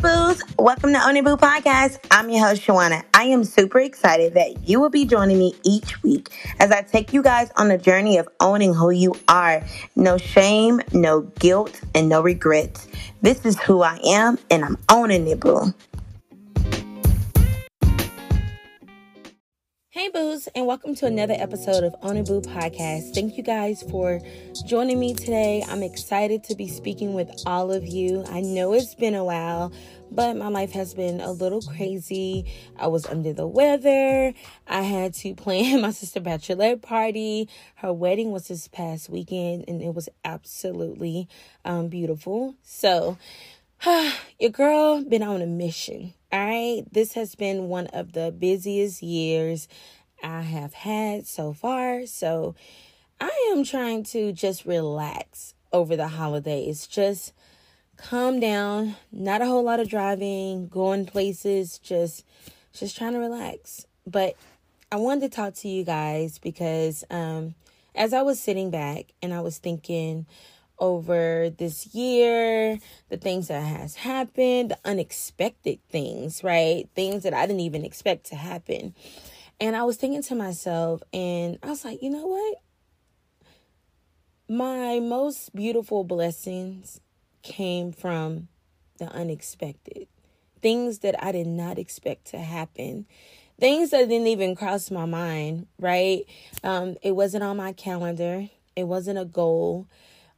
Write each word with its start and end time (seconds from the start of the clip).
Booze. 0.00 0.42
Welcome 0.58 0.92
to 0.92 1.04
Own 1.04 1.24
Boo 1.24 1.36
Podcast. 1.36 1.98
I'm 2.12 2.30
your 2.30 2.46
host, 2.46 2.62
Shawonna. 2.62 3.02
I 3.14 3.24
am 3.24 3.42
super 3.42 3.80
excited 3.80 4.34
that 4.34 4.68
you 4.68 4.78
will 4.78 4.90
be 4.90 5.04
joining 5.04 5.38
me 5.38 5.54
each 5.64 6.02
week 6.04 6.28
as 6.60 6.70
I 6.70 6.82
take 6.82 7.12
you 7.12 7.20
guys 7.20 7.50
on 7.56 7.66
the 7.66 7.78
journey 7.78 8.18
of 8.18 8.28
owning 8.38 8.74
who 8.74 8.90
you 8.90 9.14
are. 9.26 9.60
No 9.96 10.16
shame, 10.16 10.80
no 10.92 11.22
guilt, 11.40 11.80
and 11.96 12.08
no 12.08 12.22
regrets. 12.22 12.86
This 13.22 13.44
is 13.44 13.58
who 13.58 13.82
I 13.82 13.98
am, 14.04 14.38
and 14.50 14.64
I'm 14.64 14.78
owning 14.88 15.26
it, 15.26 15.40
boo. 15.40 15.74
Boos, 20.12 20.48
and 20.54 20.66
welcome 20.66 20.94
to 20.94 21.06
another 21.06 21.34
episode 21.36 21.84
of 21.84 21.92
Boo 22.00 22.40
Podcast. 22.40 23.14
Thank 23.14 23.36
you 23.36 23.42
guys 23.42 23.82
for 23.90 24.20
joining 24.64 24.98
me 24.98 25.12
today. 25.12 25.62
I'm 25.68 25.82
excited 25.82 26.44
to 26.44 26.54
be 26.54 26.66
speaking 26.66 27.12
with 27.12 27.30
all 27.44 27.70
of 27.70 27.86
you. 27.86 28.24
I 28.30 28.40
know 28.40 28.72
it's 28.72 28.94
been 28.94 29.14
a 29.14 29.24
while, 29.24 29.70
but 30.10 30.36
my 30.36 30.48
life 30.48 30.72
has 30.72 30.94
been 30.94 31.20
a 31.20 31.30
little 31.30 31.60
crazy. 31.60 32.46
I 32.78 32.86
was 32.86 33.04
under 33.04 33.34
the 33.34 33.46
weather. 33.46 34.32
I 34.66 34.82
had 34.82 35.12
to 35.14 35.34
plan 35.36 35.82
my 35.82 35.90
sister 35.90 36.20
bachelorette 36.20 36.80
party. 36.80 37.50
Her 37.74 37.92
wedding 37.92 38.30
was 38.30 38.48
this 38.48 38.66
past 38.66 39.10
weekend, 39.10 39.66
and 39.68 39.82
it 39.82 39.94
was 39.94 40.08
absolutely 40.24 41.28
um, 41.66 41.88
beautiful. 41.88 42.54
So, 42.62 43.18
your 44.40 44.50
girl 44.50 45.04
been 45.04 45.22
on 45.22 45.42
a 45.42 45.46
mission 45.46 46.14
all 46.30 46.44
right, 46.44 46.82
this 46.92 47.14
has 47.14 47.34
been 47.34 47.68
one 47.68 47.86
of 47.86 48.12
the 48.12 48.30
busiest 48.30 49.02
years 49.02 49.66
I 50.22 50.42
have 50.42 50.74
had 50.74 51.26
so 51.26 51.52
far. 51.52 52.06
So 52.06 52.54
I 53.20 53.50
am 53.52 53.64
trying 53.64 54.04
to 54.04 54.32
just 54.32 54.64
relax 54.64 55.54
over 55.72 55.96
the 55.96 56.08
holidays. 56.08 56.86
Just 56.86 57.32
calm 57.96 58.40
down, 58.40 58.96
not 59.10 59.42
a 59.42 59.46
whole 59.46 59.62
lot 59.64 59.80
of 59.80 59.88
driving, 59.88 60.68
going 60.68 61.06
places, 61.06 61.78
just 61.78 62.24
just 62.72 62.96
trying 62.96 63.14
to 63.14 63.18
relax. 63.18 63.86
But 64.06 64.36
I 64.90 64.96
wanted 64.96 65.30
to 65.30 65.36
talk 65.36 65.54
to 65.54 65.68
you 65.68 65.84
guys 65.84 66.38
because 66.38 67.04
um 67.10 67.54
as 67.94 68.12
I 68.12 68.22
was 68.22 68.40
sitting 68.40 68.70
back 68.70 69.06
and 69.20 69.34
I 69.34 69.40
was 69.40 69.58
thinking 69.58 70.26
over 70.78 71.50
this 71.50 71.92
year, 71.94 72.78
the 73.08 73.16
things 73.16 73.48
that 73.48 73.60
has 73.62 73.96
happened, 73.96 74.70
the 74.70 74.78
unexpected 74.84 75.80
things, 75.88 76.44
right? 76.44 76.88
Things 76.94 77.24
that 77.24 77.34
I 77.34 77.46
didn't 77.46 77.60
even 77.60 77.84
expect 77.84 78.26
to 78.26 78.36
happen. 78.36 78.94
And 79.60 79.74
I 79.74 79.82
was 79.82 79.96
thinking 79.96 80.22
to 80.22 80.34
myself, 80.34 81.02
and 81.12 81.58
I 81.62 81.68
was 81.68 81.84
like, 81.84 82.02
you 82.02 82.10
know 82.10 82.26
what? 82.26 82.56
My 84.48 85.00
most 85.00 85.54
beautiful 85.54 86.04
blessings 86.04 87.00
came 87.42 87.92
from 87.92 88.48
the 88.98 89.06
unexpected. 89.06 90.06
Things 90.62 91.00
that 91.00 91.22
I 91.22 91.32
did 91.32 91.46
not 91.46 91.78
expect 91.78 92.26
to 92.28 92.38
happen. 92.38 93.06
Things 93.58 93.90
that 93.90 94.08
didn't 94.08 94.28
even 94.28 94.54
cross 94.54 94.90
my 94.90 95.04
mind, 95.04 95.66
right? 95.78 96.24
Um, 96.62 96.96
it 97.02 97.12
wasn't 97.12 97.42
on 97.42 97.56
my 97.56 97.72
calendar. 97.72 98.48
It 98.76 98.84
wasn't 98.84 99.18
a 99.18 99.24
goal 99.24 99.88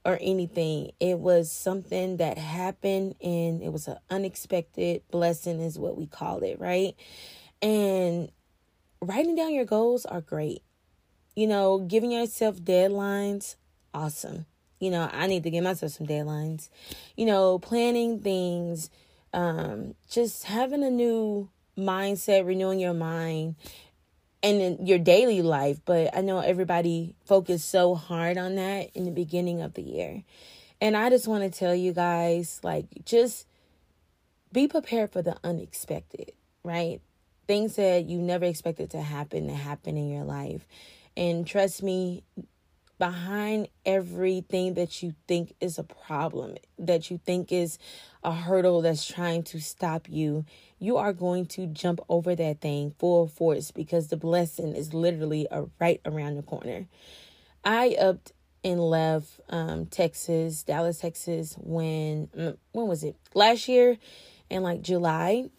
or 0.05 0.19
anything. 0.21 0.93
It 0.99 1.19
was 1.19 1.53
something 1.53 2.17
that 2.17 2.39
happened 2.39 3.17
and 3.23 3.63
it 3.63 3.71
was 3.71 3.87
an 3.87 3.99
unexpected 4.09 5.03
blessing, 5.11 5.61
is 5.61 5.79
what 5.79 5.99
we 5.99 6.07
call 6.07 6.39
it, 6.39 6.59
right? 6.59 6.95
And 7.61 8.31
writing 9.03 9.35
down 9.35 9.55
your 9.55 9.65
goals 9.65 10.05
are 10.07 10.21
great. 10.21 10.63
You 11.35 11.47
know, 11.47 11.79
giving 11.79 12.11
yourself 12.13 12.57
deadlines, 12.57 13.57
awesome. 13.95 14.47
You 14.79 14.91
know, 14.91 15.09
I 15.13 15.27
need 15.27 15.43
to 15.45 15.51
give 15.51 15.65
myself 15.65 15.93
some 15.93 16.07
deadlines. 16.07 16.69
You 17.17 17.27
know, 17.27 17.59
planning 17.59 18.21
things, 18.21 18.91
um, 19.33 19.95
just 20.11 20.45
having 20.45 20.83
a 20.83 20.91
new 20.91 21.49
mindset, 21.79 22.47
renewing 22.47 22.81
your 22.81 22.95
mind 22.95 23.57
and 24.43 24.61
in 24.61 24.87
your 24.87 24.99
daily 24.99 25.43
life, 25.43 25.81
but 25.85 26.17
I 26.17 26.23
know 26.23 26.41
everybody 26.41 27.15
focused 27.25 27.69
so 27.69 27.95
hard 27.95 28.39
on 28.39 28.55
that 28.57 28.91
in 28.95 29.05
the 29.05 29.11
beginning 29.11 29.61
of 29.61 29.75
the 29.75 29.83
year. 29.83 30.23
And 30.81 30.97
I 30.97 31.11
just 31.11 31.29
want 31.29 31.45
to 31.45 31.59
tell 31.59 31.75
you 31.75 31.93
guys 31.93 32.61
like 32.63 32.87
just 33.05 33.47
be 34.53 34.67
prepared 34.67 35.13
for 35.13 35.21
the 35.21 35.37
unexpected, 35.45 36.33
right? 36.65 37.01
Things 37.51 37.75
that 37.75 38.05
you 38.05 38.19
never 38.19 38.45
expected 38.45 38.91
to 38.91 39.03
happen 39.03 39.49
to 39.49 39.55
happen 39.55 39.97
in 39.97 40.09
your 40.09 40.23
life. 40.23 40.69
And 41.17 41.45
trust 41.45 41.83
me, 41.83 42.23
behind 42.97 43.67
everything 43.85 44.75
that 44.75 45.03
you 45.03 45.17
think 45.27 45.57
is 45.61 45.77
a 45.77 45.83
problem, 45.83 46.55
that 46.79 47.11
you 47.11 47.19
think 47.19 47.51
is 47.51 47.77
a 48.23 48.33
hurdle 48.33 48.83
that's 48.83 49.05
trying 49.05 49.43
to 49.43 49.61
stop 49.61 50.09
you, 50.09 50.45
you 50.79 50.97
are 50.97 51.13
going 51.13 51.45
to 51.47 51.67
jump 51.67 51.99
over 52.09 52.37
that 52.37 52.61
thing 52.61 52.95
full 53.01 53.27
force 53.27 53.73
because 53.73 54.07
the 54.07 54.17
blessing 54.17 54.77
is 54.77 54.95
literally 54.95 55.49
a, 55.51 55.65
right 55.81 56.01
around 56.05 56.37
the 56.37 56.45
corner. 56.45 56.87
I 57.65 57.97
upped 58.01 58.31
and 58.63 58.79
left 58.79 59.41
um, 59.49 59.87
Texas, 59.87 60.63
Dallas, 60.63 61.01
Texas 61.01 61.57
when 61.59 62.29
mm, 62.29 62.57
when 62.71 62.87
was 62.87 63.03
it? 63.03 63.17
Last 63.35 63.67
year 63.67 63.99
in 64.49 64.63
like 64.63 64.83
July. 64.83 65.51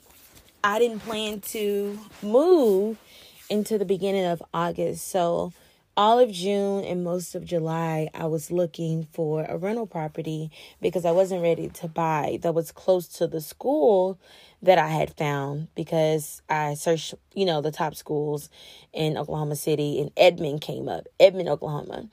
I 0.64 0.78
didn't 0.78 1.00
plan 1.00 1.42
to 1.42 1.98
move 2.22 2.98
into 3.50 3.78
the 3.78 3.86
beginning 3.86 4.26
of 4.26 4.44
August. 4.54 5.08
So 5.10 5.54
all 5.98 6.20
of 6.20 6.32
June 6.32 6.84
and 6.84 7.04
most 7.04 7.34
of 7.34 7.44
July, 7.44 8.10
I 8.14 8.28
was 8.28 8.52
looking 8.52 9.08
for 9.12 9.44
a 9.44 9.58
rental 9.58 9.88
property 9.88 10.52
because 10.80 11.04
I 11.04 11.12
wasn't 11.12 11.42
ready 11.42 11.70
to 11.70 11.88
buy 11.88 12.40
that 12.44 12.54
was 12.54 12.72
close 12.72 13.08
to 13.10 13.28
the 13.28 13.42
school 13.42 14.20
that 14.62 14.78
I 14.78 14.88
had 14.90 15.18
found 15.18 15.68
because 15.76 16.44
I 16.48 16.76
searched, 16.76 17.16
you 17.34 17.46
know, 17.46 17.62
the 17.62 17.72
top 17.72 17.96
schools 17.96 18.50
in 18.94 19.18
Oklahoma 19.18 19.56
City 19.56 20.00
and 20.00 20.12
Edmond 20.16 20.62
came 20.62 20.88
up, 20.88 21.08
Edmond, 21.20 21.50
Oklahoma. 21.50 22.08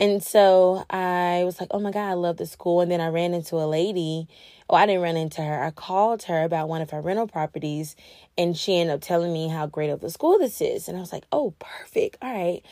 And 0.00 0.24
so 0.24 0.86
I 0.90 1.42
was 1.44 1.60
like, 1.60 1.70
oh 1.72 1.80
my 1.80 1.92
God, 1.92 2.10
I 2.10 2.14
love 2.14 2.38
the 2.38 2.46
school. 2.46 2.82
And 2.82 2.90
then 2.90 3.02
I 3.02 3.08
ran 3.08 3.34
into 3.34 3.56
a 3.56 3.68
lady. 3.68 4.28
Oh, 4.70 4.76
I 4.76 4.86
didn't 4.86 5.02
run 5.02 5.18
into 5.18 5.42
her. 5.42 5.62
I 5.64 5.72
called 5.72 6.24
her 6.24 6.44
about 6.44 6.70
one 6.70 6.82
of 6.82 6.90
her 6.92 7.02
rental 7.02 7.28
properties 7.28 7.96
and 8.38 8.56
she 8.56 8.78
ended 8.78 8.94
up 8.96 9.02
telling 9.02 9.34
me 9.34 9.48
how 9.48 9.66
great 9.68 9.90
of 9.90 10.02
a 10.04 10.10
school 10.10 10.38
this 10.40 10.62
is. 10.62 10.88
And 10.88 10.98
I 10.98 11.00
was 11.00 11.12
like, 11.12 11.26
oh, 11.32 11.54
perfect. 11.60 12.18
All 12.22 12.32
right. 12.34 12.62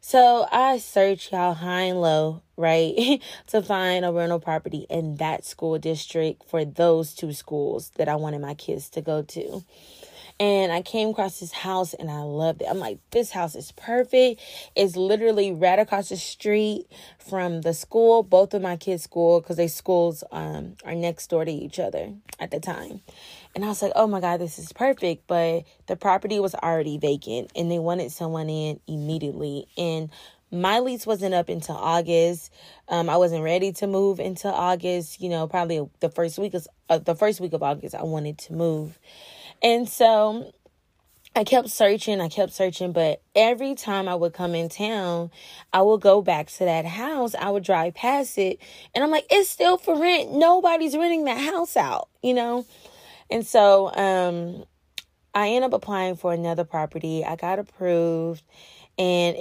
So 0.00 0.46
I 0.52 0.78
searched 0.78 1.32
y'all 1.32 1.54
high 1.54 1.84
and 1.84 2.02
low, 2.02 2.42
right, 2.58 3.22
to 3.48 3.62
find 3.62 4.04
a 4.04 4.12
rental 4.12 4.40
property 4.40 4.86
in 4.90 5.16
that 5.16 5.46
school 5.46 5.78
district 5.78 6.44
for 6.48 6.64
those 6.66 7.14
two 7.14 7.32
schools 7.34 7.90
that 7.96 8.08
I 8.08 8.16
wanted 8.16 8.42
my 8.42 8.54
kids 8.54 8.90
to 8.92 9.02
go 9.02 9.22
to. 9.22 9.64
And 10.40 10.72
I 10.72 10.82
came 10.82 11.10
across 11.10 11.38
this 11.38 11.52
house 11.52 11.94
and 11.94 12.10
I 12.10 12.22
loved 12.22 12.62
it. 12.62 12.66
I'm 12.68 12.80
like, 12.80 12.98
this 13.10 13.30
house 13.30 13.54
is 13.54 13.70
perfect. 13.72 14.40
It's 14.74 14.96
literally 14.96 15.52
right 15.52 15.78
across 15.78 16.08
the 16.08 16.16
street 16.16 16.86
from 17.18 17.60
the 17.60 17.72
school, 17.72 18.22
both 18.22 18.52
of 18.52 18.60
my 18.60 18.76
kids' 18.76 19.04
school, 19.04 19.40
because 19.40 19.56
their 19.56 19.68
schools 19.68 20.24
um, 20.32 20.76
are 20.84 20.94
next 20.94 21.28
door 21.28 21.44
to 21.44 21.52
each 21.52 21.78
other 21.78 22.12
at 22.40 22.50
the 22.50 22.58
time. 22.58 23.00
And 23.54 23.64
I 23.64 23.68
was 23.68 23.80
like, 23.80 23.92
oh 23.94 24.08
my 24.08 24.20
God, 24.20 24.40
this 24.40 24.58
is 24.58 24.72
perfect. 24.72 25.28
But 25.28 25.64
the 25.86 25.96
property 25.96 26.40
was 26.40 26.54
already 26.56 26.98
vacant 26.98 27.52
and 27.54 27.70
they 27.70 27.78
wanted 27.78 28.10
someone 28.10 28.50
in 28.50 28.80
immediately. 28.88 29.66
And 29.78 30.10
my 30.50 30.78
lease 30.78 31.06
wasn't 31.06 31.34
up 31.34 31.48
until 31.48 31.76
August. 31.76 32.52
Um, 32.88 33.08
I 33.08 33.16
wasn't 33.16 33.42
ready 33.42 33.72
to 33.72 33.86
move 33.86 34.20
until 34.20 34.52
August. 34.52 35.20
You 35.20 35.28
know, 35.28 35.46
probably 35.46 35.88
the 36.00 36.08
first 36.10 36.38
week 36.38 36.54
of 36.54 36.66
uh, 36.88 36.98
the 36.98 37.14
first 37.14 37.40
week 37.40 37.52
of 37.52 37.62
August, 37.62 37.94
I 37.94 38.02
wanted 38.02 38.38
to 38.38 38.52
move, 38.52 38.98
and 39.64 39.88
so 39.88 40.52
I 41.34 41.42
kept 41.42 41.68
searching. 41.70 42.20
I 42.20 42.28
kept 42.28 42.52
searching, 42.52 42.92
but 42.92 43.20
every 43.34 43.74
time 43.74 44.08
I 44.08 44.14
would 44.14 44.32
come 44.32 44.54
in 44.54 44.68
town, 44.68 45.32
I 45.72 45.82
would 45.82 46.00
go 46.00 46.22
back 46.22 46.46
to 46.52 46.64
that 46.64 46.86
house. 46.86 47.34
I 47.34 47.50
would 47.50 47.64
drive 47.64 47.94
past 47.94 48.38
it, 48.38 48.60
and 48.94 49.02
I'm 49.02 49.10
like, 49.10 49.26
it's 49.28 49.50
still 49.50 49.76
for 49.76 50.00
rent. 50.00 50.30
Nobody's 50.30 50.96
renting 50.96 51.24
that 51.24 51.40
house 51.40 51.76
out, 51.76 52.08
you 52.22 52.34
know. 52.34 52.64
And 53.30 53.44
so 53.44 53.92
um, 53.94 54.64
I 55.34 55.48
ended 55.48 55.64
up 55.64 55.72
applying 55.72 56.14
for 56.14 56.32
another 56.32 56.64
property. 56.64 57.24
I 57.24 57.34
got 57.34 57.58
approved 57.58 58.44
and 58.96 59.36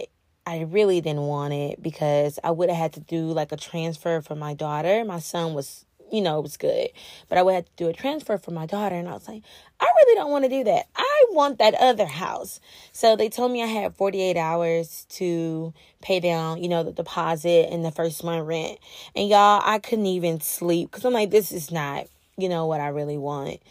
I 0.46 0.62
really 0.62 1.00
didn't 1.02 1.22
want 1.22 1.54
it 1.54 1.82
because 1.82 2.40
I 2.44 2.52
would 2.52 2.70
have 2.70 2.78
had 2.78 2.94
to 2.94 3.00
do 3.00 3.26
like 3.28 3.52
a 3.52 3.58
transfer 3.58 4.22
for 4.22 4.36
my 4.36 4.54
daughter. 4.54 5.06
My 5.06 5.20
son 5.20 5.54
was, 5.54 5.86
you 6.14 6.22
know, 6.22 6.40
it 6.40 6.44
was 6.44 6.56
good, 6.56 6.90
but 7.28 7.38
I 7.38 7.42
would 7.42 7.56
have 7.56 7.66
to 7.66 7.72
do 7.76 7.88
a 7.90 7.94
transfer 7.94 8.38
for 8.38 8.52
my 8.52 8.66
daughter. 8.66 8.96
And 8.96 9.10
I 9.10 9.14
was 9.14 9.28
like, 9.28 9.44
I 9.80 9.86
really 9.86 10.16
don't 10.16 10.32
want 10.32 10.46
to 10.46 10.50
do 10.50 10.64
that. 10.64 10.86
I 10.96 11.26
want 11.32 11.58
that 11.58 11.74
other 11.76 12.06
house. 12.06 12.62
So 12.94 13.16
they 13.16 13.28
told 13.28 13.52
me 13.52 13.62
I 13.62 13.68
had 13.68 13.96
48 13.96 14.38
hours 14.38 15.06
to 15.10 15.74
pay 16.02 16.22
down, 16.22 16.64
you 16.64 16.70
know, 16.70 16.84
the 16.84 16.94
deposit 16.94 17.70
and 17.72 17.84
the 17.84 17.92
first 17.92 18.24
month 18.24 18.48
rent. 18.48 18.80
And 19.16 19.28
y'all, 19.28 19.62
I 19.66 19.80
couldn't 19.80 20.06
even 20.06 20.40
sleep 20.40 20.92
because 20.92 21.04
I'm 21.04 21.14
like, 21.14 21.32
this 21.32 21.52
is 21.52 21.72
not 21.72 22.08
you 22.38 22.50
know, 22.50 22.66
what 22.66 22.82
I 22.82 22.88
really 22.88 23.18
want. 23.18 23.62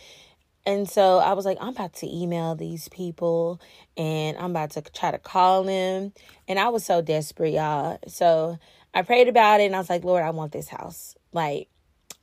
And 0.64 0.88
so 0.88 1.18
I 1.18 1.32
was 1.32 1.44
like, 1.44 1.58
I'm 1.60 1.70
about 1.70 1.94
to 1.94 2.06
email 2.06 2.54
these 2.54 2.88
people 2.88 3.60
and 3.96 4.36
I'm 4.38 4.52
about 4.52 4.70
to 4.72 4.82
try 4.82 5.10
to 5.10 5.18
call 5.18 5.64
them. 5.64 6.12
And 6.46 6.58
I 6.58 6.68
was 6.68 6.84
so 6.84 7.02
desperate, 7.02 7.54
y'all. 7.54 7.98
So 8.06 8.58
I 8.94 9.02
prayed 9.02 9.28
about 9.28 9.60
it 9.60 9.64
and 9.64 9.74
I 9.74 9.78
was 9.78 9.90
like, 9.90 10.04
Lord, 10.04 10.22
I 10.22 10.30
want 10.30 10.52
this 10.52 10.68
house. 10.68 11.16
Like, 11.32 11.68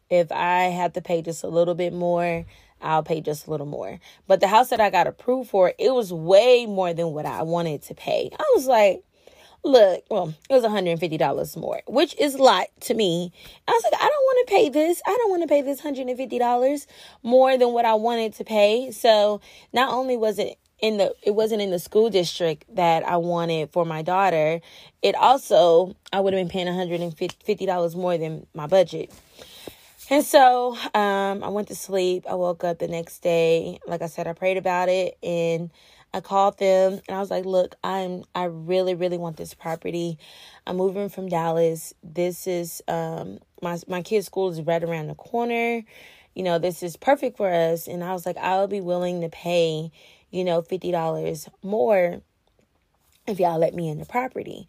If 0.10 0.32
I 0.32 0.64
have 0.64 0.94
to 0.94 1.02
pay 1.02 1.22
just 1.22 1.44
a 1.44 1.48
little 1.48 1.76
bit 1.76 1.94
more, 1.94 2.46
I'll 2.82 3.04
pay 3.04 3.22
just 3.22 3.48
a 3.48 3.52
little 3.52 3.66
more. 3.66 4.00
But 4.28 4.40
the 4.40 4.48
house 4.48 4.70
that 4.70 4.80
I 4.80 4.90
got 4.90 5.08
approved 5.08 5.50
for, 5.50 5.74
it 5.78 5.94
was 5.94 6.12
way 6.14 6.66
more 6.66 6.94
than 6.94 7.12
what 7.12 7.26
I 7.26 7.44
wanted 7.44 7.84
to 7.84 7.94
pay. 7.94 8.30
I 8.40 8.52
was 8.56 8.66
like, 8.66 9.04
look, 9.64 10.04
well, 10.10 10.34
it 10.50 10.54
was 10.54 10.64
$150 10.64 11.58
more, 11.58 11.82
which 11.88 12.16
is 12.20 12.36
a 12.36 12.42
lot 12.44 12.68
to 12.82 12.94
me. 12.94 13.32
I 13.68 13.72
was 13.72 13.84
like, 13.84 14.02
I 14.02 14.08
don't 14.08 14.10
want 14.10 14.48
to 14.48 14.56
pay 14.56 14.70
this. 14.70 15.02
I 15.06 15.16
don't 15.18 15.30
want 15.30 15.44
to 15.44 15.48
pay 15.48 15.62
this 15.62 15.82
$150 15.82 16.88
more 17.24 17.58
than 17.58 17.74
what 17.74 17.86
I 17.86 17.94
wanted 17.96 18.34
to 18.36 18.44
pay. 18.44 18.92
So 18.92 19.42
not 19.74 19.92
only 19.92 20.18
was 20.18 20.40
it 20.40 20.58
in 20.80 20.96
the 20.96 21.14
it 21.24 21.32
wasn't 21.32 21.62
in 21.62 21.72
the 21.72 21.80
school 21.80 22.10
district 22.10 22.64
that 22.74 23.04
I 23.04 23.18
wanted 23.18 23.72
for 23.72 23.86
my 23.86 24.02
daughter, 24.02 24.62
it 25.02 25.14
also 25.16 25.96
I 26.14 26.22
would 26.22 26.34
have 26.34 26.40
been 26.40 26.50
paying 26.50 26.68
$150 26.68 27.96
more 27.96 28.18
than 28.18 28.48
my 28.54 28.66
budget. 28.66 29.12
And 30.12 30.26
so 30.26 30.76
um, 30.96 31.44
I 31.44 31.50
went 31.50 31.68
to 31.68 31.76
sleep. 31.76 32.26
I 32.28 32.34
woke 32.34 32.64
up 32.64 32.80
the 32.80 32.88
next 32.88 33.20
day. 33.20 33.80
Like 33.88 34.02
I 34.02 34.08
said, 34.08 34.26
I 34.26 34.34
prayed 34.34 34.58
about 34.58 34.90
it 34.90 35.18
and 35.22 35.70
I 36.14 36.22
called 36.22 36.58
them 36.58 37.00
and 37.08 37.16
I 37.16 37.20
was 37.20 37.30
like, 37.30 37.46
"Look, 37.46 37.76
I'm 37.84 38.24
I 38.34 38.46
really 38.46 38.96
really 38.96 39.20
want 39.20 39.38
this 39.38 39.54
property. 39.54 40.18
I'm 40.66 40.78
moving 40.78 41.10
from 41.10 41.30
Dallas. 41.30 41.94
This 42.02 42.48
is 42.48 42.82
um 42.88 43.38
my 43.62 43.78
my 43.88 44.02
kid's 44.02 44.26
school 44.26 44.50
is 44.50 44.62
right 44.62 44.84
around 44.84 45.08
the 45.08 45.16
corner. 45.16 45.84
You 46.34 46.44
know, 46.44 46.58
this 46.58 46.82
is 46.82 46.98
perfect 46.98 47.38
for 47.38 47.52
us." 47.54 47.88
And 47.88 48.04
I 48.04 48.14
was 48.14 48.26
like, 48.26 48.38
"I'll 48.38 48.68
be 48.68 48.82
willing 48.82 49.22
to 49.22 49.30
pay, 49.30 49.92
you 50.32 50.44
know, 50.44 50.64
$50 50.64 51.48
more 51.62 52.22
if 53.28 53.40
y'all 53.40 53.60
let 53.60 53.76
me 53.76 53.90
in 53.90 54.00
the 54.00 54.06
property." 54.06 54.68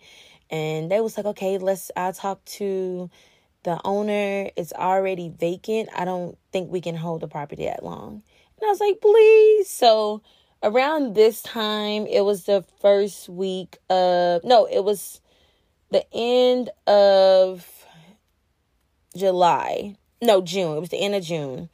And 0.50 0.90
they 0.90 1.00
was 1.00 1.16
like, 1.16 1.24
"Okay, 1.26 1.56
let's 1.56 1.90
I'll 1.96 2.12
talk 2.12 2.44
to 2.56 3.08
the 3.62 3.80
owner. 3.84 4.50
is 4.56 4.72
already 4.72 5.28
vacant. 5.28 5.88
I 5.94 6.04
don't 6.04 6.38
think 6.52 6.70
we 6.70 6.80
can 6.80 6.96
hold 6.96 7.20
the 7.22 7.28
property 7.28 7.64
that 7.66 7.84
long." 7.84 8.22
And 8.58 8.66
I 8.66 8.70
was 8.70 8.80
like, 8.80 9.00
"Please." 9.00 9.68
So 9.68 10.22
around 10.62 11.14
this 11.14 11.42
time, 11.42 12.06
it 12.06 12.24
was 12.24 12.44
the 12.44 12.64
first 12.80 13.28
week 13.28 13.78
of, 13.88 14.44
no, 14.44 14.66
it 14.66 14.84
was 14.84 15.20
the 15.90 16.04
end 16.12 16.70
of 16.86 17.86
July. 19.16 19.96
No, 20.22 20.40
June. 20.42 20.76
It 20.76 20.80
was 20.80 20.90
the 20.90 21.00
end 21.00 21.14
of 21.14 21.24
June. 21.24 21.70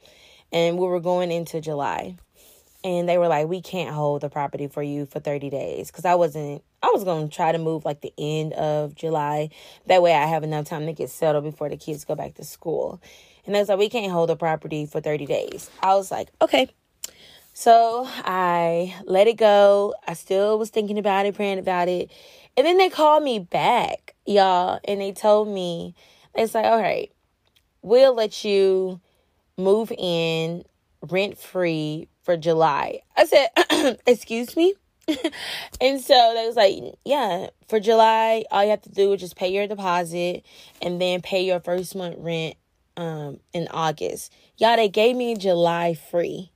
And 0.51 0.77
we 0.77 0.87
were 0.87 1.01
going 1.01 1.31
into 1.31 1.59
July. 1.59 2.15
And 2.83 3.09
they 3.09 3.17
were 3.17 3.27
like, 3.27 3.47
we 3.47 3.61
can't 3.61 3.93
hold 3.93 4.21
the 4.21 4.29
property 4.29 4.67
for 4.67 4.81
you 4.81 5.05
for 5.05 5.19
30 5.19 5.49
days. 5.49 5.87
Because 5.87 6.05
I 6.05 6.15
wasn't, 6.15 6.63
I 6.81 6.91
was 6.93 7.03
going 7.03 7.29
to 7.29 7.35
try 7.35 7.51
to 7.51 7.57
move 7.57 7.85
like 7.85 8.01
the 8.01 8.13
end 8.17 8.53
of 8.53 8.95
July. 8.95 9.49
That 9.87 10.01
way 10.01 10.13
I 10.13 10.25
have 10.25 10.43
enough 10.43 10.65
time 10.65 10.85
to 10.85 10.93
get 10.93 11.09
settled 11.09 11.43
before 11.43 11.69
the 11.69 11.77
kids 11.77 12.05
go 12.05 12.15
back 12.15 12.35
to 12.35 12.43
school. 12.43 13.01
And 13.45 13.55
they 13.55 13.59
was 13.59 13.69
like, 13.69 13.79
we 13.79 13.89
can't 13.89 14.11
hold 14.11 14.29
the 14.29 14.35
property 14.35 14.85
for 14.85 15.01
30 15.01 15.25
days. 15.25 15.69
I 15.81 15.95
was 15.95 16.11
like, 16.11 16.29
okay. 16.41 16.69
So 17.53 18.05
I 18.07 18.95
let 19.05 19.27
it 19.27 19.37
go. 19.37 19.95
I 20.07 20.13
still 20.13 20.59
was 20.59 20.69
thinking 20.69 20.99
about 20.99 21.25
it, 21.25 21.35
praying 21.35 21.57
about 21.57 21.87
it. 21.87 22.11
And 22.55 22.67
then 22.67 22.77
they 22.77 22.89
called 22.89 23.23
me 23.23 23.39
back, 23.39 24.15
y'all, 24.25 24.79
and 24.85 25.01
they 25.01 25.11
told 25.11 25.47
me, 25.47 25.95
it's 26.35 26.53
like, 26.53 26.65
all 26.65 26.79
right, 26.79 27.11
we'll 27.81 28.13
let 28.13 28.43
you 28.43 28.99
move 29.57 29.91
in 29.97 30.63
rent 31.01 31.37
free 31.37 32.07
for 32.21 32.37
July. 32.37 32.99
I 33.15 33.25
said, 33.25 33.97
excuse 34.07 34.55
me? 34.55 34.75
and 35.81 36.01
so 36.01 36.33
they 36.35 36.45
was 36.45 36.55
like, 36.55 36.95
yeah, 37.05 37.47
for 37.69 37.79
July, 37.79 38.43
all 38.51 38.63
you 38.63 38.69
have 38.71 38.81
to 38.81 38.89
do 38.89 39.13
is 39.13 39.21
just 39.21 39.35
pay 39.35 39.49
your 39.49 39.67
deposit 39.67 40.45
and 40.81 41.01
then 41.01 41.21
pay 41.21 41.45
your 41.45 41.59
first 41.59 41.95
month 41.95 42.15
rent 42.19 42.55
um 42.97 43.39
in 43.53 43.67
August. 43.71 44.33
Y'all, 44.57 44.75
they 44.75 44.89
gave 44.89 45.15
me 45.15 45.35
July 45.35 45.93
free. 45.93 46.51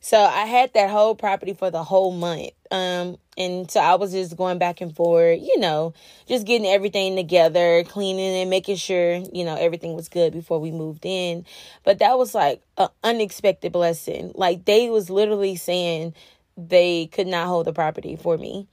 So 0.00 0.18
I 0.18 0.46
had 0.46 0.74
that 0.74 0.90
whole 0.90 1.14
property 1.14 1.54
for 1.54 1.70
the 1.70 1.84
whole 1.84 2.10
month. 2.10 2.50
Um, 2.72 3.18
and 3.38 3.70
so 3.70 3.78
I 3.78 3.94
was 3.94 4.12
just 4.12 4.36
going 4.36 4.58
back 4.58 4.80
and 4.80 4.94
forth, 4.94 5.38
you 5.40 5.60
know, 5.60 5.94
just 6.26 6.44
getting 6.44 6.66
everything 6.66 7.14
together, 7.14 7.84
cleaning 7.84 8.34
and 8.40 8.50
making 8.50 8.76
sure, 8.76 9.14
you 9.14 9.44
know, 9.44 9.54
everything 9.54 9.94
was 9.94 10.08
good 10.08 10.32
before 10.32 10.58
we 10.58 10.72
moved 10.72 11.04
in. 11.04 11.46
But 11.84 12.00
that 12.00 12.18
was 12.18 12.34
like 12.34 12.62
an 12.78 12.88
unexpected 13.04 13.72
blessing. 13.72 14.32
Like 14.34 14.64
they 14.64 14.90
was 14.90 15.08
literally 15.08 15.54
saying 15.54 16.14
they 16.56 17.06
could 17.06 17.26
not 17.26 17.46
hold 17.46 17.66
the 17.66 17.72
property 17.72 18.16
for 18.16 18.36
me 18.36 18.68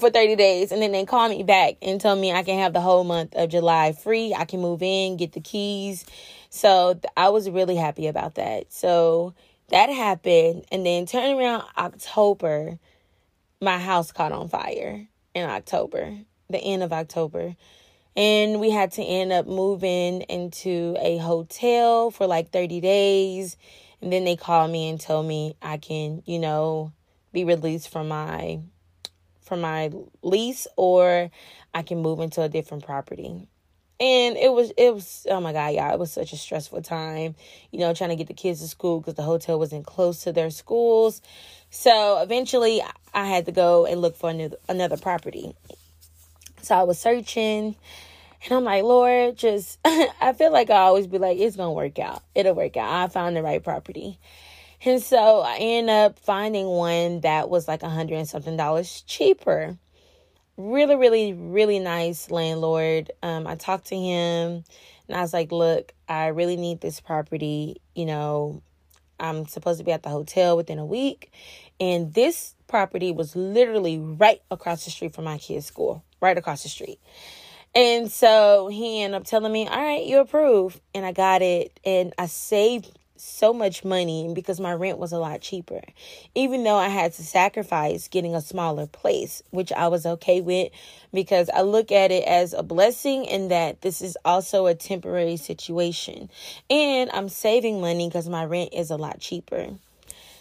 for 0.00 0.10
30 0.10 0.36
days 0.36 0.72
and 0.72 0.82
then 0.82 0.92
they 0.92 1.04
call 1.04 1.28
me 1.28 1.42
back 1.42 1.74
and 1.80 2.00
tell 2.00 2.16
me 2.16 2.32
I 2.32 2.42
can 2.42 2.58
have 2.58 2.72
the 2.72 2.80
whole 2.80 3.04
month 3.04 3.34
of 3.34 3.50
July 3.50 3.92
free. 3.92 4.34
I 4.34 4.44
can 4.44 4.60
move 4.60 4.82
in, 4.82 5.16
get 5.16 5.32
the 5.32 5.40
keys. 5.40 6.04
So 6.50 6.98
I 7.16 7.28
was 7.28 7.48
really 7.48 7.76
happy 7.76 8.08
about 8.08 8.34
that. 8.34 8.72
So 8.72 9.34
that 9.68 9.88
happened 9.88 10.64
and 10.70 10.86
then 10.86 11.06
turning 11.06 11.38
around 11.38 11.64
october 11.76 12.78
my 13.60 13.78
house 13.78 14.12
caught 14.12 14.32
on 14.32 14.48
fire 14.48 15.06
in 15.34 15.48
october 15.48 16.16
the 16.48 16.58
end 16.58 16.82
of 16.82 16.92
october 16.92 17.56
and 18.16 18.60
we 18.60 18.70
had 18.70 18.92
to 18.92 19.02
end 19.02 19.32
up 19.32 19.46
moving 19.46 20.22
into 20.22 20.96
a 21.00 21.18
hotel 21.18 22.10
for 22.10 22.26
like 22.26 22.50
30 22.50 22.80
days 22.80 23.56
and 24.00 24.12
then 24.12 24.24
they 24.24 24.36
called 24.36 24.70
me 24.70 24.88
and 24.88 25.00
told 25.00 25.26
me 25.26 25.56
i 25.62 25.76
can 25.76 26.22
you 26.26 26.38
know 26.38 26.92
be 27.36 27.44
released 27.44 27.90
from 27.90 28.08
my 28.08 28.58
from 29.42 29.60
my 29.60 29.92
lease 30.22 30.66
or 30.76 31.30
i 31.74 31.82
can 31.82 32.00
move 32.00 32.18
into 32.18 32.40
a 32.40 32.48
different 32.48 32.82
property. 32.84 33.46
And 33.98 34.36
it 34.36 34.52
was 34.52 34.72
it 34.78 34.92
was 34.94 35.26
oh 35.28 35.40
my 35.40 35.52
god 35.52 35.74
yeah 35.74 35.92
it 35.92 35.98
was 35.98 36.10
such 36.12 36.32
a 36.32 36.36
stressful 36.36 36.80
time 36.82 37.34
you 37.70 37.78
know 37.78 37.92
trying 37.92 38.10
to 38.10 38.16
get 38.16 38.26
the 38.26 38.34
kids 38.34 38.60
to 38.60 38.68
school 38.68 39.00
because 39.00 39.14
the 39.14 39.22
hotel 39.22 39.58
wasn't 39.58 39.84
close 39.84 40.24
to 40.24 40.32
their 40.32 40.48
schools. 40.48 41.20
So 41.68 42.22
eventually 42.22 42.82
i 43.12 43.26
had 43.26 43.44
to 43.46 43.52
go 43.52 43.84
and 43.84 44.00
look 44.00 44.16
for 44.16 44.30
another, 44.30 44.56
another 44.66 44.96
property. 44.96 45.54
So 46.62 46.74
i 46.74 46.84
was 46.84 46.98
searching 46.98 47.76
and 48.44 48.52
i'm 48.52 48.64
like 48.64 48.82
lord 48.82 49.36
just 49.36 49.78
i 49.84 50.34
feel 50.36 50.52
like 50.52 50.70
i 50.70 50.76
always 50.88 51.06
be 51.06 51.18
like 51.18 51.36
it's 51.38 51.56
gonna 51.56 51.72
work 51.72 51.98
out. 51.98 52.22
It'll 52.34 52.54
work 52.54 52.78
out. 52.78 52.90
I 52.90 53.08
found 53.08 53.36
the 53.36 53.42
right 53.42 53.62
property 53.62 54.18
and 54.84 55.02
so 55.02 55.40
i 55.40 55.56
end 55.58 55.90
up 55.90 56.18
finding 56.18 56.66
one 56.66 57.20
that 57.20 57.48
was 57.48 57.66
like 57.66 57.82
a 57.82 57.88
hundred 57.88 58.16
and 58.16 58.28
something 58.28 58.56
dollars 58.56 59.02
cheaper 59.06 59.76
really, 60.56 60.96
really, 60.96 61.32
really 61.32 61.78
nice 61.78 62.30
landlord. 62.30 63.10
Um, 63.22 63.46
I 63.46 63.56
talked 63.56 63.88
to 63.88 63.96
him 63.96 64.64
and 65.08 65.16
I 65.16 65.20
was 65.20 65.32
like, 65.32 65.52
look, 65.52 65.92
I 66.08 66.28
really 66.28 66.56
need 66.56 66.80
this 66.80 67.00
property. 67.00 67.80
You 67.94 68.06
know, 68.06 68.62
I'm 69.20 69.46
supposed 69.46 69.78
to 69.78 69.84
be 69.84 69.92
at 69.92 70.02
the 70.02 70.08
hotel 70.08 70.56
within 70.56 70.78
a 70.78 70.86
week. 70.86 71.32
And 71.78 72.12
this 72.14 72.54
property 72.68 73.12
was 73.12 73.36
literally 73.36 73.98
right 73.98 74.40
across 74.50 74.84
the 74.84 74.90
street 74.90 75.14
from 75.14 75.24
my 75.24 75.38
kid's 75.38 75.66
school, 75.66 76.02
right 76.20 76.36
across 76.36 76.62
the 76.62 76.68
street. 76.68 76.98
And 77.74 78.10
so 78.10 78.68
he 78.68 79.02
ended 79.02 79.20
up 79.20 79.26
telling 79.26 79.52
me, 79.52 79.68
all 79.68 79.76
right, 79.78 80.04
you 80.04 80.20
approve. 80.20 80.80
And 80.94 81.04
I 81.04 81.12
got 81.12 81.42
it. 81.42 81.78
And 81.84 82.14
I 82.16 82.26
saved 82.26 82.98
so 83.20 83.52
much 83.52 83.84
money 83.84 84.30
because 84.34 84.60
my 84.60 84.72
rent 84.72 84.98
was 84.98 85.12
a 85.12 85.18
lot 85.18 85.40
cheaper. 85.40 85.80
Even 86.34 86.64
though 86.64 86.76
I 86.76 86.88
had 86.88 87.12
to 87.14 87.24
sacrifice 87.24 88.08
getting 88.08 88.34
a 88.34 88.40
smaller 88.40 88.86
place, 88.86 89.42
which 89.50 89.72
I 89.72 89.88
was 89.88 90.06
okay 90.06 90.40
with 90.40 90.72
because 91.12 91.50
I 91.50 91.62
look 91.62 91.90
at 91.92 92.10
it 92.10 92.24
as 92.24 92.52
a 92.52 92.62
blessing 92.62 93.24
in 93.24 93.48
that 93.48 93.82
this 93.82 94.02
is 94.02 94.16
also 94.24 94.66
a 94.66 94.74
temporary 94.74 95.36
situation. 95.36 96.30
And 96.70 97.10
I'm 97.12 97.28
saving 97.28 97.80
money 97.80 98.08
because 98.08 98.28
my 98.28 98.44
rent 98.44 98.70
is 98.72 98.90
a 98.90 98.96
lot 98.96 99.20
cheaper. 99.20 99.68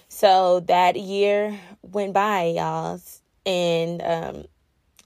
So 0.07 0.61
that 0.61 0.95
year 0.95 1.59
went 1.81 2.13
by, 2.13 2.53
y'all. 2.55 3.01
And 3.45 4.01
um, 4.01 4.45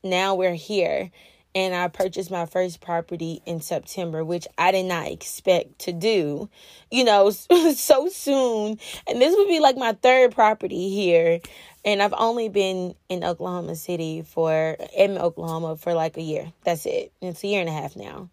now 0.03 0.35
we're 0.35 0.53
here 0.53 1.11
and 1.55 1.73
I 1.73 1.87
purchased 1.87 2.29
my 2.29 2.45
first 2.45 2.79
property 2.79 3.41
in 3.45 3.61
September, 3.61 4.23
which 4.23 4.47
I 4.57 4.71
did 4.71 4.85
not 4.85 5.07
expect 5.07 5.79
to 5.79 5.91
do, 5.91 6.49
you 6.91 7.03
know, 7.03 7.29
so 7.31 8.07
soon. 8.09 8.77
And 9.07 9.21
this 9.21 9.35
would 9.35 9.47
be 9.47 9.59
like 9.59 9.75
my 9.77 9.93
third 9.93 10.33
property 10.33 10.89
here. 10.89 11.39
And 11.83 12.01
I've 12.01 12.13
only 12.13 12.49
been 12.49 12.93
in 13.07 13.23
Oklahoma 13.23 13.75
City 13.75 14.21
for, 14.21 14.77
in 14.95 15.17
Oklahoma 15.17 15.77
for 15.77 15.93
like 15.93 16.17
a 16.17 16.21
year. 16.21 16.51
That's 16.65 16.85
it. 16.85 17.11
It's 17.21 17.43
a 17.43 17.47
year 17.47 17.61
and 17.61 17.69
a 17.69 17.73
half 17.73 17.95
now. 17.95 18.29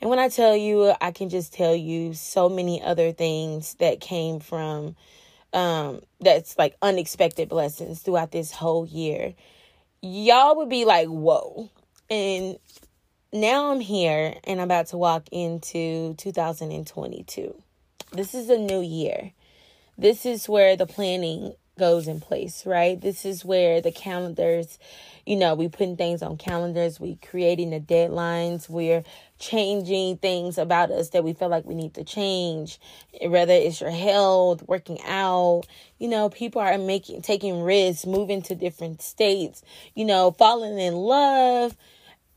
And 0.00 0.08
when 0.08 0.20
I 0.20 0.28
tell 0.28 0.56
you, 0.56 0.94
I 1.00 1.10
can 1.10 1.28
just 1.28 1.52
tell 1.52 1.74
you 1.74 2.14
so 2.14 2.48
many 2.48 2.80
other 2.80 3.12
things 3.12 3.74
that 3.74 4.00
came 4.00 4.38
from, 4.38 4.94
um, 5.52 6.00
that's 6.20 6.56
like 6.56 6.76
unexpected 6.80 7.48
blessings 7.48 8.00
throughout 8.00 8.30
this 8.30 8.52
whole 8.52 8.86
year. 8.86 9.34
Y'all 10.00 10.56
would 10.56 10.68
be 10.68 10.84
like, 10.84 11.08
whoa 11.08 11.68
and 12.10 12.58
now 13.32 13.70
I'm 13.70 13.80
here 13.80 14.34
and 14.44 14.60
I'm 14.60 14.64
about 14.64 14.86
to 14.88 14.96
walk 14.96 15.28
into 15.30 16.14
2022. 16.14 17.62
This 18.12 18.34
is 18.34 18.48
a 18.48 18.56
new 18.56 18.80
year. 18.80 19.32
This 19.98 20.24
is 20.24 20.48
where 20.48 20.76
the 20.76 20.86
planning 20.86 21.54
goes 21.78 22.08
in 22.08 22.20
place, 22.20 22.66
right? 22.66 23.00
This 23.00 23.24
is 23.24 23.44
where 23.44 23.80
the 23.80 23.92
calendars, 23.92 24.78
you 25.26 25.36
know, 25.36 25.54
we 25.54 25.68
putting 25.68 25.96
things 25.96 26.22
on 26.22 26.36
calendars, 26.36 26.98
we 26.98 27.16
creating 27.16 27.70
the 27.70 27.80
deadlines, 27.80 28.68
we're 28.68 29.04
changing 29.38 30.16
things 30.18 30.58
about 30.58 30.90
us 30.90 31.10
that 31.10 31.24
we 31.24 31.32
feel 31.32 31.48
like 31.48 31.64
we 31.64 31.74
need 31.74 31.94
to 31.94 32.04
change. 32.04 32.80
Whether 33.22 33.52
it's 33.52 33.80
your 33.80 33.90
health, 33.90 34.62
working 34.66 34.98
out, 35.06 35.62
you 35.98 36.08
know, 36.08 36.28
people 36.28 36.60
are 36.60 36.76
making 36.76 37.22
taking 37.22 37.62
risks, 37.62 38.04
moving 38.04 38.42
to 38.42 38.54
different 38.54 39.00
states, 39.00 39.62
you 39.94 40.04
know, 40.04 40.32
falling 40.32 40.78
in 40.78 40.94
love. 40.94 41.76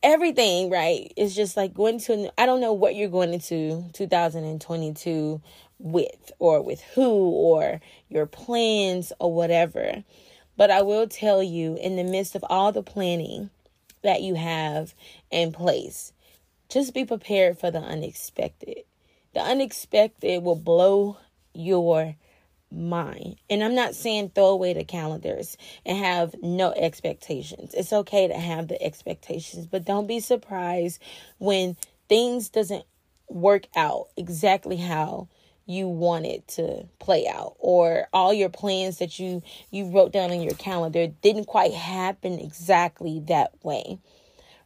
Everything, 0.04 0.72
right? 0.72 1.14
It's 1.16 1.36
just 1.36 1.56
like 1.56 1.74
going 1.74 2.00
to 2.02 2.32
I 2.38 2.46
don't 2.48 2.62
know 2.62 2.74
what 2.74 2.96
you're 2.96 3.10
going 3.10 3.34
into 3.34 3.86
2022 3.94 5.42
with 5.78 6.32
or 6.40 6.62
with 6.62 6.82
who 6.96 7.30
or 7.30 7.82
your 8.10 8.26
plans 8.26 9.14
or 9.20 9.34
whatever. 9.34 10.04
But 10.58 10.72
I 10.72 10.82
will 10.82 11.08
tell 11.08 11.42
you, 11.42 11.76
in 11.76 11.96
the 11.96 12.04
midst 12.04 12.36
of 12.36 12.44
all 12.50 12.72
the 12.72 12.84
planning 12.84 13.50
that 14.04 14.22
you 14.22 14.36
have 14.36 14.94
in 15.30 15.52
place, 15.52 16.14
just 16.70 16.94
be 16.94 17.06
prepared 17.06 17.60
for 17.60 17.70
the 17.72 17.80
unexpected. 17.80 18.84
The 19.34 19.42
unexpected 19.42 20.44
will 20.44 20.56
blow 20.56 21.18
your 21.54 22.16
mind. 22.72 23.36
And 23.50 23.64
I'm 23.64 23.76
not 23.76 23.96
saying 23.96 24.32
throw 24.34 24.48
away 24.48 24.74
the 24.74 24.84
calendars 24.84 25.58
and 25.86 25.98
have 25.98 26.36
no 26.42 26.72
expectations. 26.74 27.74
It's 27.74 27.94
okay 27.94 28.28
to 28.28 28.34
have 28.34 28.68
the 28.68 28.82
expectations, 28.82 29.68
but 29.68 29.86
don't 29.86 30.08
be 30.08 30.20
surprised 30.20 31.02
when 31.38 31.76
things 32.08 32.50
doesn't 32.50 32.86
work 33.28 33.68
out 33.76 34.08
exactly 34.18 34.78
how 34.78 35.28
you 35.66 35.88
want 35.88 36.26
it 36.26 36.48
to 36.48 36.86
play 37.00 37.28
out 37.28 37.56
or 37.60 38.08
all 38.12 38.34
your 38.34 38.50
plans 38.50 38.98
that 38.98 39.20
you 39.20 39.42
you 39.70 39.90
wrote 39.90 40.12
down 40.12 40.32
on 40.32 40.42
your 40.42 40.56
calendar 40.56 41.08
didn't 41.08 41.46
quite 41.46 41.74
happen 41.74 42.40
exactly 42.40 43.22
that 43.28 43.52
way 43.64 43.98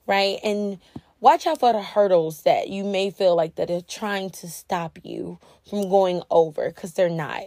right 0.08 0.40
and 0.44 0.80
watch 1.20 1.46
out 1.46 1.60
for 1.60 1.74
the 1.74 1.82
hurdles 1.82 2.44
that 2.44 2.70
you 2.70 2.84
may 2.84 3.12
feel 3.12 3.36
like 3.36 3.56
that 3.56 3.70
are 3.70 3.82
trying 3.82 4.30
to 4.30 4.48
stop 4.50 4.98
you 5.04 5.38
from 5.70 5.90
going 5.90 6.22
over 6.32 6.70
because 6.70 6.94
they're 6.94 7.10
not 7.10 7.44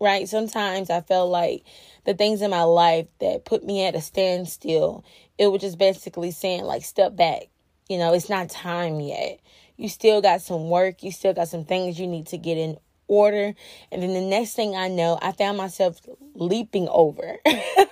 right 0.00 0.28
sometimes 0.28 0.90
i 0.90 1.00
felt 1.00 1.30
like 1.30 1.62
the 2.04 2.14
things 2.14 2.42
in 2.42 2.50
my 2.50 2.62
life 2.62 3.06
that 3.20 3.44
put 3.44 3.64
me 3.64 3.84
at 3.84 3.94
a 3.94 4.00
standstill 4.00 5.04
it 5.38 5.48
was 5.48 5.60
just 5.60 5.78
basically 5.78 6.30
saying 6.30 6.64
like 6.64 6.82
step 6.84 7.14
back 7.16 7.44
you 7.88 7.98
know 7.98 8.12
it's 8.12 8.28
not 8.28 8.48
time 8.50 9.00
yet 9.00 9.40
you 9.76 9.88
still 9.88 10.20
got 10.20 10.42
some 10.42 10.68
work 10.68 11.02
you 11.02 11.12
still 11.12 11.34
got 11.34 11.48
some 11.48 11.64
things 11.64 11.98
you 11.98 12.06
need 12.06 12.26
to 12.26 12.38
get 12.38 12.56
in 12.56 12.76
order. 13.10 13.54
And 13.90 14.02
then 14.02 14.14
the 14.14 14.20
next 14.22 14.54
thing 14.54 14.74
I 14.74 14.88
know, 14.88 15.18
I 15.20 15.32
found 15.32 15.58
myself 15.58 16.00
leaping 16.34 16.88
over, 16.88 17.38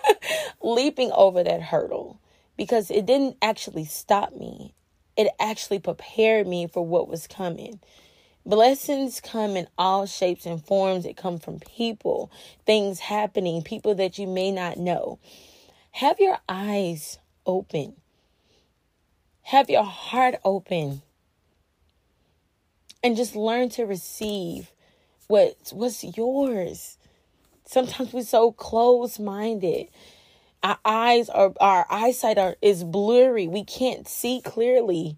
leaping 0.63 1.11
over 1.13 1.43
that 1.43 1.61
hurdle 1.61 2.21
because 2.57 2.91
it 2.91 3.05
didn't 3.05 3.37
actually 3.43 3.85
stop 3.85 4.35
me. 4.35 4.75
It 5.17 5.29
actually 5.41 5.81
prepared 5.81 6.47
me 6.47 6.69
for 6.69 6.87
what 6.87 7.09
was 7.09 7.27
coming. 7.27 7.81
Blessings 8.47 9.21
come 9.21 9.57
in 9.57 9.69
all 9.77 10.07
shapes 10.07 10.47
and 10.47 10.65
forms. 10.65 11.05
It 11.05 11.17
come 11.17 11.39
from 11.39 11.61
people, 11.61 12.31
things 12.65 12.99
happening, 12.99 13.63
people 13.63 13.95
that 13.97 14.19
you 14.19 14.27
may 14.27 14.51
not 14.51 14.79
know. 14.79 15.19
Have 15.93 16.19
your 16.21 16.39
eyes 16.49 17.19
open. 17.45 17.97
Have 19.43 19.69
your 19.69 19.85
heart 19.85 20.37
open. 20.45 21.03
And 23.03 23.17
just 23.17 23.37
learn 23.37 23.69
to 23.71 23.85
receive 23.85 24.71
what's 25.29 25.73
what's 25.73 26.05
yours. 26.17 26.99
Sometimes 27.67 28.13
we're 28.13 28.23
so 28.23 28.53
close 28.53 29.19
minded. 29.19 29.89
Our 30.63 30.79
eyes 30.85 31.29
are 31.29 31.53
our 31.61 31.87
eyesight 31.91 32.39
are 32.39 32.57
is 32.63 32.83
blurry. 32.83 33.47
We 33.47 33.65
can't 33.65 34.09
see 34.09 34.41
clearly 34.41 35.17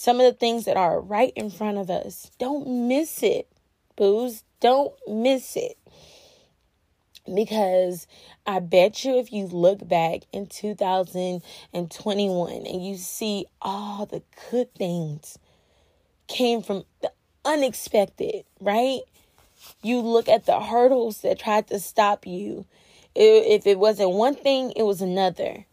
some 0.00 0.18
of 0.18 0.24
the 0.24 0.32
things 0.32 0.64
that 0.64 0.78
are 0.78 0.98
right 0.98 1.34
in 1.36 1.50
front 1.50 1.76
of 1.76 1.90
us. 1.90 2.30
Don't 2.38 2.88
miss 2.88 3.22
it, 3.22 3.46
booze. 3.96 4.44
Don't 4.58 4.94
miss 5.06 5.56
it. 5.56 5.76
Because 7.32 8.06
I 8.46 8.58
bet 8.60 9.04
you 9.04 9.18
if 9.18 9.30
you 9.30 9.46
look 9.46 9.86
back 9.86 10.22
in 10.32 10.46
2021 10.46 12.66
and 12.66 12.86
you 12.86 12.96
see 12.96 13.44
all 13.60 14.06
the 14.06 14.22
good 14.50 14.74
things 14.74 15.38
came 16.28 16.62
from 16.62 16.84
the 17.02 17.12
unexpected, 17.44 18.46
right? 18.58 19.00
you 19.82 20.00
look 20.00 20.30
at 20.30 20.46
the 20.46 20.60
hurdles 20.60 21.20
that 21.20 21.38
tried 21.38 21.66
to 21.68 21.78
stop 21.78 22.26
you. 22.26 22.64
If 23.14 23.66
it 23.66 23.78
wasn't 23.78 24.12
one 24.12 24.34
thing, 24.34 24.72
it 24.76 24.84
was 24.84 25.02
another. 25.02 25.66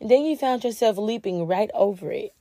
And 0.00 0.10
then 0.10 0.24
you 0.24 0.34
found 0.34 0.64
yourself 0.64 0.96
leaping 0.96 1.46
right 1.46 1.70
over 1.74 2.10
it. 2.10 2.32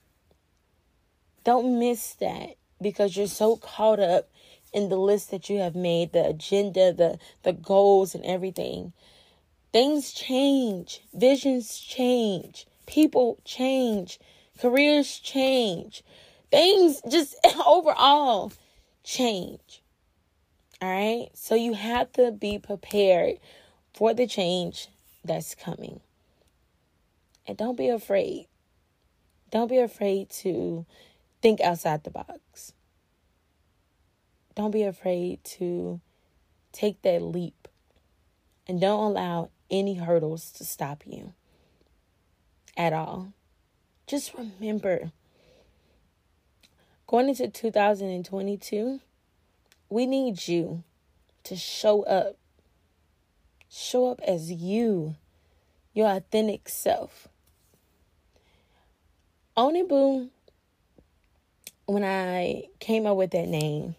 Don't 1.45 1.79
miss 1.79 2.15
that 2.15 2.55
because 2.81 3.15
you're 3.15 3.27
so 3.27 3.55
caught 3.55 3.99
up 3.99 4.29
in 4.73 4.89
the 4.89 4.97
list 4.97 5.31
that 5.31 5.49
you 5.49 5.59
have 5.59 5.75
made, 5.75 6.11
the 6.11 6.27
agenda, 6.27 6.91
the, 6.91 7.17
the 7.43 7.53
goals, 7.53 8.13
and 8.13 8.25
everything. 8.25 8.91
Things 9.71 10.11
change, 10.11 11.01
visions 11.13 11.79
change, 11.79 12.67
people 12.87 13.39
change, 13.45 14.19
careers 14.59 15.19
change, 15.19 16.03
things 16.51 17.01
just 17.09 17.35
overall 17.65 18.51
change. 19.03 19.81
All 20.81 20.89
right. 20.89 21.29
So 21.33 21.55
you 21.55 21.73
have 21.73 22.11
to 22.13 22.31
be 22.31 22.59
prepared 22.59 23.37
for 23.93 24.13
the 24.13 24.27
change 24.27 24.89
that's 25.23 25.55
coming. 25.55 26.01
And 27.47 27.57
don't 27.57 27.77
be 27.77 27.89
afraid. 27.89 28.47
Don't 29.51 29.69
be 29.69 29.77
afraid 29.77 30.29
to 30.41 30.85
think 31.45 31.61
outside 31.61 32.03
the 32.03 32.09
box. 32.09 32.73
Don't 34.55 34.71
be 34.71 34.81
afraid 34.81 35.43
to 35.43 36.01
take 36.71 37.03
that 37.03 37.21
leap. 37.21 37.67
And 38.67 38.81
don't 38.81 39.11
allow 39.11 39.51
any 39.69 39.93
hurdles 39.93 40.49
to 40.53 40.65
stop 40.65 41.03
you 41.05 41.33
at 42.75 42.93
all. 42.93 43.31
Just 44.07 44.33
remember 44.33 45.11
going 47.05 47.29
into 47.29 47.47
2022 47.47 49.01
we 49.87 50.07
need 50.07 50.47
you 50.47 50.83
to 51.43 51.55
show 51.55 52.01
up. 52.05 52.37
Show 53.69 54.09
up 54.09 54.19
as 54.27 54.51
you, 54.51 55.13
your 55.93 56.07
authentic 56.07 56.67
self. 56.67 57.27
Own 59.55 59.75
it, 59.75 59.87
boo. 59.87 60.31
When 61.87 62.03
I 62.03 62.63
came 62.79 63.05
up 63.05 63.17
with 63.17 63.31
that 63.31 63.47
name, 63.47 63.95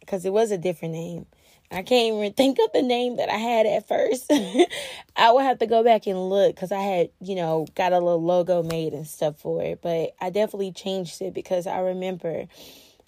because 0.00 0.24
it 0.24 0.32
was 0.32 0.50
a 0.50 0.58
different 0.58 0.94
name, 0.94 1.26
I 1.70 1.82
can't 1.82 2.16
even 2.16 2.32
think 2.36 2.58
of 2.58 2.72
the 2.72 2.82
name 2.82 3.16
that 3.16 3.28
I 3.28 3.36
had 3.36 3.66
at 3.66 3.88
first. 3.88 4.30
I 5.16 5.32
would 5.32 5.44
have 5.44 5.58
to 5.58 5.66
go 5.66 5.82
back 5.82 6.06
and 6.06 6.30
look 6.30 6.54
because 6.54 6.72
I 6.72 6.80
had, 6.80 7.10
you 7.20 7.34
know, 7.34 7.66
got 7.74 7.92
a 7.92 7.98
little 7.98 8.22
logo 8.22 8.62
made 8.62 8.92
and 8.92 9.06
stuff 9.06 9.38
for 9.38 9.62
it. 9.62 9.80
But 9.82 10.14
I 10.20 10.30
definitely 10.30 10.72
changed 10.72 11.20
it 11.20 11.34
because 11.34 11.66
I 11.66 11.80
remember 11.80 12.46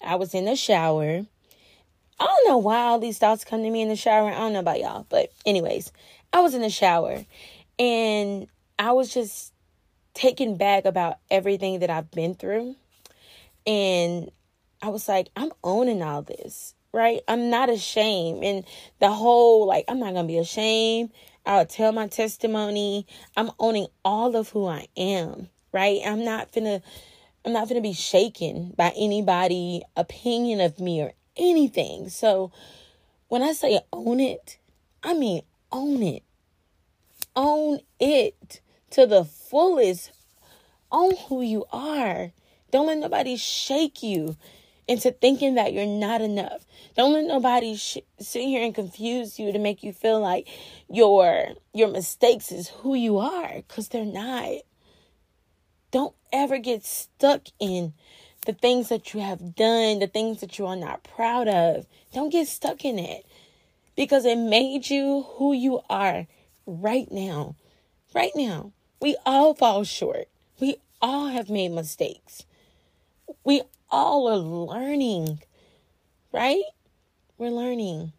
I 0.01 0.15
was 0.15 0.33
in 0.33 0.45
the 0.45 0.55
shower 0.55 1.25
I 2.19 2.25
don't 2.25 2.49
know 2.49 2.57
why 2.57 2.81
all 2.81 2.99
these 2.99 3.17
thoughts 3.17 3.45
come 3.45 3.63
to 3.63 3.69
me 3.69 3.81
in 3.81 3.87
the 3.87 3.95
shower. 3.95 4.29
I 4.29 4.39
don't 4.39 4.51
know 4.51 4.59
about 4.59 4.79
y'all, 4.79 5.05
but 5.09 5.31
anyways, 5.45 5.91
I 6.33 6.41
was 6.41 6.53
in 6.53 6.61
the 6.61 6.69
shower 6.69 7.25
and 7.77 8.47
I 8.77 8.91
was 8.91 9.13
just 9.13 9.53
taken 10.13 10.57
back 10.57 10.83
about 10.83 11.17
everything 11.31 11.79
that 11.79 11.89
I've 11.89 12.11
been 12.11 12.35
through. 12.35 12.75
And 13.69 14.31
I 14.81 14.89
was 14.89 15.07
like, 15.07 15.29
I'm 15.35 15.51
owning 15.63 16.01
all 16.01 16.23
this, 16.23 16.73
right? 16.91 17.21
I'm 17.27 17.51
not 17.51 17.69
ashamed. 17.69 18.43
And 18.43 18.65
the 18.99 19.11
whole, 19.11 19.67
like, 19.67 19.85
I'm 19.87 19.99
not 19.99 20.13
going 20.13 20.25
to 20.25 20.33
be 20.33 20.39
ashamed. 20.39 21.11
I'll 21.45 21.67
tell 21.67 21.91
my 21.91 22.07
testimony. 22.07 23.05
I'm 23.37 23.51
owning 23.59 23.85
all 24.03 24.35
of 24.35 24.49
who 24.49 24.65
I 24.65 24.87
am, 24.97 25.49
right? 25.71 25.99
I'm 26.03 26.25
not 26.25 26.51
gonna, 26.51 26.81
I'm 27.45 27.53
not 27.53 27.67
to 27.69 27.81
be 27.81 27.93
shaken 27.93 28.73
by 28.75 28.91
anybody 28.97 29.83
opinion 29.95 30.61
of 30.61 30.79
me 30.79 31.01
or 31.01 31.13
anything. 31.37 32.09
So 32.09 32.51
when 33.27 33.43
I 33.43 33.53
say 33.53 33.79
own 33.93 34.19
it, 34.19 34.57
I 35.03 35.13
mean 35.13 35.43
own 35.71 36.01
it. 36.01 36.23
Own 37.35 37.79
it 37.99 38.61
to 38.91 39.05
the 39.05 39.23
fullest. 39.23 40.11
Own 40.91 41.15
who 41.27 41.41
you 41.41 41.65
are. 41.71 42.31
Don't 42.71 42.87
let 42.87 42.97
nobody 42.97 43.37
shake 43.37 44.03
you 44.03 44.37
into 44.87 45.11
thinking 45.11 45.55
that 45.55 45.73
you're 45.73 45.85
not 45.85 46.21
enough. 46.21 46.65
Don't 46.97 47.13
let 47.13 47.25
nobody 47.25 47.75
sh- 47.75 47.99
sit 48.19 48.43
here 48.43 48.63
and 48.63 48.73
confuse 48.73 49.39
you 49.39 49.51
to 49.51 49.59
make 49.59 49.83
you 49.83 49.93
feel 49.93 50.19
like 50.19 50.47
your 50.89 51.49
your 51.73 51.89
mistakes 51.89 52.51
is 52.51 52.69
who 52.69 52.95
you 52.95 53.19
are 53.19 53.61
cuz 53.67 53.89
they're 53.89 54.05
not. 54.05 54.61
Don't 55.91 56.15
ever 56.31 56.59
get 56.59 56.85
stuck 56.85 57.47
in 57.59 57.93
the 58.45 58.53
things 58.53 58.89
that 58.89 59.13
you 59.13 59.19
have 59.21 59.55
done, 59.55 59.99
the 59.99 60.07
things 60.07 60.41
that 60.41 60.57
you 60.59 60.65
are 60.67 60.75
not 60.75 61.03
proud 61.03 61.47
of. 61.47 61.85
Don't 62.13 62.29
get 62.31 62.47
stuck 62.47 62.85
in 62.85 62.99
it 62.99 63.25
because 63.95 64.25
it 64.25 64.37
made 64.37 64.89
you 64.89 65.23
who 65.35 65.53
you 65.53 65.81
are 65.89 66.27
right 66.65 67.11
now. 67.11 67.55
Right 68.13 68.31
now. 68.35 68.71
We 69.01 69.15
all 69.25 69.53
fall 69.53 69.83
short. 69.83 70.29
We 70.59 70.77
all 71.01 71.27
have 71.27 71.49
made 71.49 71.71
mistakes. 71.71 72.43
We 73.43 73.61
all 73.89 74.27
are 74.27 74.37
learning, 74.37 75.41
right? 76.31 76.63
We're 77.37 77.51
learning. 77.51 78.13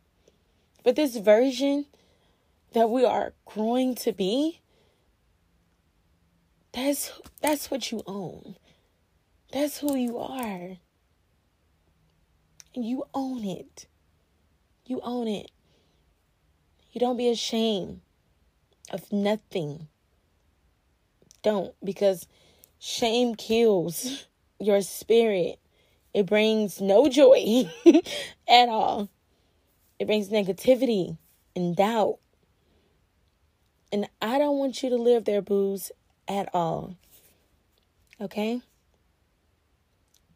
But 0.83 0.97
this 0.97 1.17
version 1.17 1.87
that 2.73 2.91
we 2.91 3.05
are 3.05 3.35
growing 3.45 3.95
to 3.97 4.13
be, 4.13 4.61
that's 6.73 7.13
that's 7.41 7.71
what 7.71 7.91
you 7.91 8.03
own. 8.07 8.57
That's 9.53 9.79
who 9.79 9.97
you 9.97 10.19
are. 10.19 10.77
And 12.75 12.85
you 12.85 13.05
own 13.13 13.45
it. 13.45 13.87
You 14.87 15.01
own 15.03 15.27
it. 15.27 15.51
You 16.93 17.01
don't 17.01 17.17
be 17.17 17.29
ashamed 17.29 18.01
of 18.91 19.13
nothing. 19.13 19.89
Don't, 21.43 21.75
because 21.83 22.27
shame 22.79 23.35
kills 23.35 24.27
your 24.61 24.83
spirit. 24.83 25.59
It 26.13 26.27
brings 26.27 26.81
no 26.81 27.09
joy 27.09 27.71
at 28.49 28.69
all. 28.69 29.09
It 29.99 30.07
brings 30.07 30.29
negativity 30.29 31.17
and 31.55 31.77
doubt. 31.77 32.19
And 33.93 34.09
I 34.23 34.39
don't 34.39 34.59
want 34.59 34.83
you 34.83 34.91
to 34.91 34.97
live 34.97 35.25
there, 35.25 35.43
booze, 35.43 35.91
at 36.29 36.49
all. 36.55 36.97
Okay? 38.21 38.61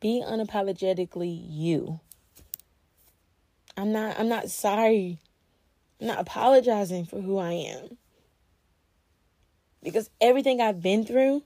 Be 0.00 0.22
unapologetically 0.26 1.44
you. 1.48 2.00
I'm 3.76 3.92
not 3.92 4.18
I'm 4.18 4.28
not 4.28 4.50
sorry. 4.50 5.20
I'm 6.00 6.08
not 6.08 6.20
apologizing 6.20 7.06
for 7.06 7.20
who 7.20 7.38
I 7.38 7.52
am. 7.52 7.96
Because 9.82 10.10
everything 10.20 10.60
I've 10.60 10.82
been 10.82 11.04
through 11.04 11.42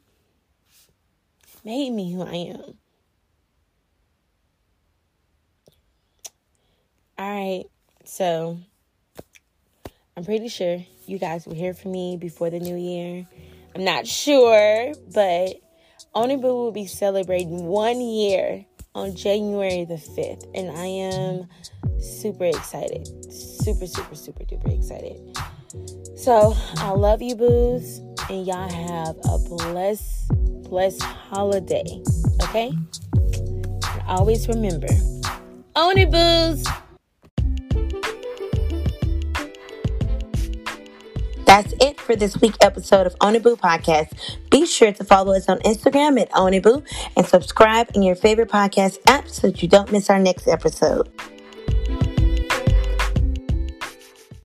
made 1.64 1.90
me 1.90 2.12
who 2.12 2.22
I 2.22 2.34
am. 2.34 2.74
All 7.18 7.30
right. 7.30 7.64
So, 8.04 8.58
I'm 10.16 10.24
pretty 10.24 10.48
sure 10.48 10.78
you 11.06 11.18
guys 11.18 11.46
will 11.46 11.54
hear 11.54 11.74
from 11.74 11.92
me 11.92 12.16
before 12.16 12.50
the 12.50 12.58
new 12.58 12.76
year. 12.76 13.26
I'm 13.74 13.84
not 13.84 14.06
sure, 14.06 14.92
but 15.12 15.60
Own 16.14 16.30
It 16.30 16.40
Boo 16.40 16.48
will 16.48 16.72
be 16.72 16.86
celebrating 16.86 17.64
one 17.66 18.00
year 18.00 18.64
on 18.94 19.14
January 19.14 19.84
the 19.84 19.94
5th, 19.94 20.46
and 20.54 20.70
I 20.70 20.86
am 20.86 21.48
super 22.00 22.46
excited. 22.46 23.06
Super, 23.32 23.86
super, 23.86 24.14
super 24.14 24.44
duper 24.44 24.76
excited. 24.76 25.20
So, 26.16 26.56
I 26.78 26.90
love 26.90 27.20
you, 27.22 27.36
boos, 27.36 27.98
and 28.30 28.46
y'all 28.46 28.70
have 28.70 29.16
a 29.24 29.38
blessed, 29.48 30.32
blessed 30.68 31.02
holiday, 31.02 32.02
okay? 32.42 32.72
And 33.32 34.02
always 34.06 34.48
remember, 34.48 34.88
Own 35.74 35.98
It 35.98 36.10
Boos! 36.10 36.64
That's 41.46 41.72
it 41.80 41.98
for 41.98 42.14
this 42.14 42.38
week 42.42 42.56
episode 42.60 43.06
of 43.06 43.16
Own 43.22 43.34
It 43.34 43.42
Boo 43.42 43.56
Podcast. 43.56 44.12
Be 44.50 44.66
sure 44.66 44.92
to 44.92 45.02
follow 45.02 45.34
us 45.34 45.48
on 45.48 45.58
Instagram 45.60 46.20
at 46.20 46.28
Own 46.34 46.52
It 46.52 46.62
Boo 46.62 46.82
and 47.16 47.26
subscribe 47.26 47.90
in 47.94 48.02
your 48.02 48.14
favorite 48.14 48.50
podcast 48.50 48.98
app 49.06 49.28
so 49.28 49.46
that 49.46 49.62
you 49.62 49.68
don't 49.68 49.90
miss 49.90 50.10
our 50.10 50.18
next 50.18 50.46
episode. 50.46 51.08